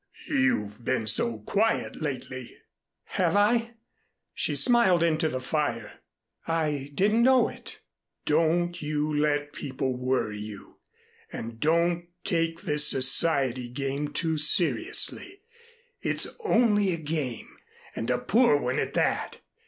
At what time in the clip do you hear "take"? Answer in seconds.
12.23-12.61